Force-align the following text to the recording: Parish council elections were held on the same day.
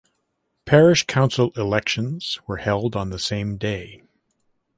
Parish 0.65 1.05
council 1.05 1.51
elections 1.55 2.39
were 2.47 2.57
held 2.57 2.95
on 2.95 3.11
the 3.11 3.19
same 3.19 3.55
day. 3.57 4.01